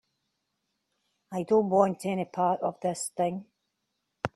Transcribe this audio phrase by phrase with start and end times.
[1.31, 3.45] I don't want any part of this thing.